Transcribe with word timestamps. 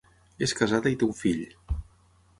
És 0.45 0.55
casada 0.61 0.95
i 0.95 0.99
té 1.03 1.09
un 1.11 1.15
fill. 1.21 1.47